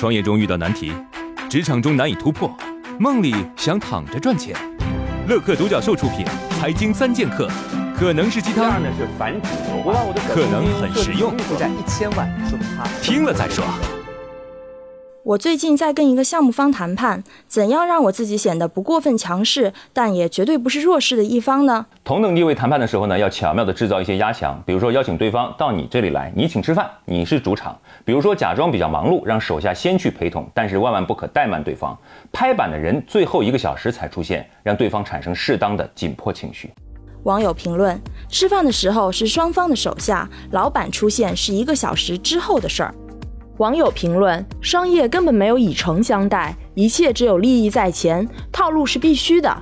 [0.00, 0.94] 创业中遇到难题，
[1.50, 2.50] 职场中难以突破，
[2.98, 4.56] 梦里想躺着赚钱。
[5.28, 6.24] 乐客独角兽出品，
[6.58, 7.46] 《财经三剑客》
[7.98, 8.80] 可能是鸡汤，
[10.26, 11.36] 可能很实用。
[13.02, 13.62] 听了再说。
[15.22, 21.84] 我最近在跟一个项目方谈判，怎样让我自己显得不过分强势，但也绝对不是弱势的一方呢？
[22.02, 31.96] 同等地位谈判的时候呢，要巧妙地制造一些压强，比如说邀请对方到你这里来，你请吃饭，你是主场；比如说假装比较忙碌，让手下先去陪同，但是万万不可怠慢对方。
[32.32, 36.72] 拍板的人最后一个小时才出现，让对方产生适当的紧迫情绪。
[37.24, 38.00] 网友评论：
[38.30, 42.94] 吃饭的时候是双方的手下，老板出现是一个小时之后的事儿。
[43.60, 49.54] 网友评论：商业根本没有以诚相待，一切只有利益在前，套路是必须的。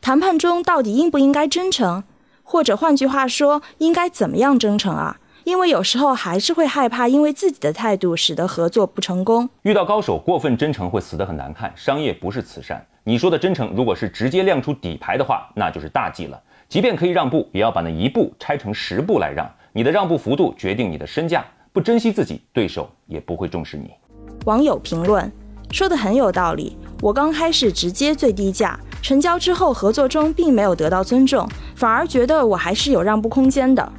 [0.00, 2.02] 谈判中到底应不应该真诚？
[2.42, 5.18] 或者换句话说，应该怎么样真诚啊？
[5.44, 9.48] 因为有时候还是会害怕，因为自己的态度使得合作不成功。
[9.62, 11.72] 遇到高手过分真诚会死得很难看。
[11.76, 16.42] 商业不是慈善，你说的真诚，如果是直接亮出底牌的话，那就是大忌了。
[16.68, 19.48] 即便可以让步，也要把那一步拆成十步来让。
[19.72, 21.44] 你的让步幅度决定你的身价。
[21.72, 23.90] 不珍惜自己，对手也不会重视你。
[24.46, 25.30] 网友评论
[25.70, 26.76] 说的很有道理。
[27.02, 33.92] 我刚开始直接最低价成交之后，合作中并没有得到尊重，反而觉得我还是有让步空间的。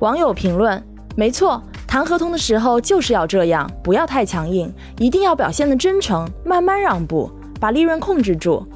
[0.00, 0.82] 网友评论
[1.16, 8.66] 没错，谈合同的时候就是要这样，不要太强硬，一定要表现的真诚，慢慢让步，把利润控制住。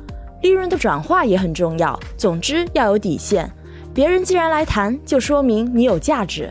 [0.42, 1.98] 利润的转化也很重要。
[2.16, 3.50] 总之要有底线。
[3.94, 6.50] 别人既然来谈，就说明你有价值。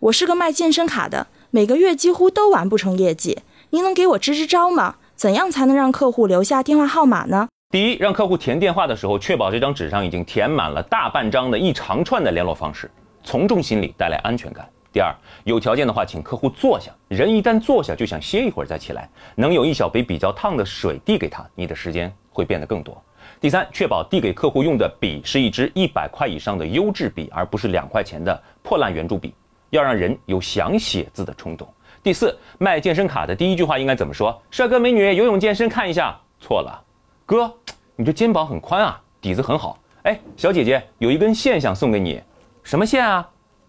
[0.00, 3.40] 我是个卖健身卡的，每个月几乎都完不成业绩。
[3.70, 4.96] 您能给我支支招吗？
[5.14, 7.48] 怎样才能让客户留下电话号码呢？
[7.70, 12.90] 第一，让客户填电话的时候，确保这张纸上已经填满了大半张的一长串的联络方式，
[13.22, 14.66] 从众心理，带来安全感。
[14.98, 15.14] 第二，
[15.44, 16.90] 有条件的话，请客户坐下。
[17.06, 19.08] 人一旦坐下，就想歇一会儿再起来。
[19.36, 23.00] 能有一小杯比较烫的水递给他，你的时间会变得更多。
[23.40, 29.32] 第三，确保递给客户用的笔是一支一百块以上的优质笔，而不是两块钱的破烂圆珠笔，
[29.70, 31.72] 要让人有想写字的冲动。
[32.02, 34.36] 第四，卖健身卡的第一句话应该怎么说？
[34.50, 36.18] 帅哥美女，游泳健身看一下。
[36.40, 36.84] 错了，
[37.24, 37.54] 哥，
[37.94, 39.78] 你这肩膀很宽啊，底子很好。
[40.02, 42.20] 哎，小姐姐，有一根线想送给你，
[42.64, 43.24] 什么线啊？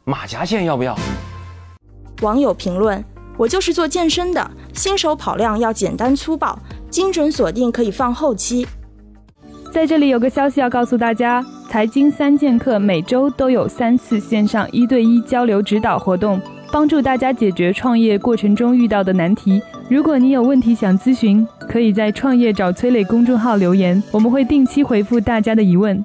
[0.05, 0.97] 马甲线要不要？
[2.21, 3.03] 网友评论：
[3.37, 6.59] 我就是做健身的，新手跑量要简单粗暴，
[6.89, 8.67] 精准锁定可以放后期。
[9.71, 16.41] 在这里有个消息要告诉大家：财经三剑客每周都有三次线上一对一交流指导活动，
[16.71, 19.61] 帮助大家解决创业过程中遇到的难题。
[19.87, 26.03] 如果你有问题想咨询，可以在“创业找崔磊”公众号留言，我们会定期回复大家的疑问。